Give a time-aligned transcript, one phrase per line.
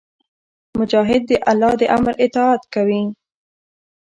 [0.77, 3.03] مجاهد د الله د امر اطاعت کوي.